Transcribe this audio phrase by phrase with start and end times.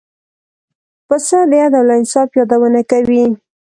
[1.07, 3.23] پسه د عدل او انصاف یادونه کوي.